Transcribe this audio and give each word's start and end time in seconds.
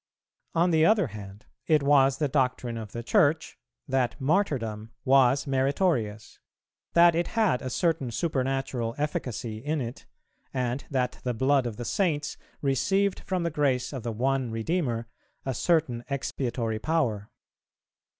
[406:2] 0.55 0.61
On 0.63 0.71
the 0.71 0.83
other 0.87 1.07
hand, 1.09 1.45
it 1.67 1.83
was 1.83 2.17
the 2.17 2.27
doctrine 2.27 2.75
of 2.75 2.91
the 2.91 3.03
Church 3.03 3.59
that 3.87 4.19
Martyrdom 4.19 4.89
was 5.05 5.45
meritorious, 5.45 6.39
that 6.93 7.13
it 7.13 7.27
had 7.37 7.61
a 7.61 7.69
certain 7.69 8.09
supernatural 8.09 8.95
efficacy 8.97 9.59
in 9.59 9.79
it, 9.79 10.07
and 10.55 10.85
that 10.89 11.19
the 11.23 11.35
blood 11.35 11.67
of 11.67 11.77
the 11.77 11.85
Saints 11.85 12.35
received 12.63 13.19
from 13.19 13.43
the 13.43 13.51
grace 13.51 13.93
of 13.93 14.01
the 14.01 14.11
One 14.11 14.49
Redeemer 14.49 15.05
a 15.45 15.53
certain 15.53 16.03
expiatory 16.09 16.79
power. 16.79 17.29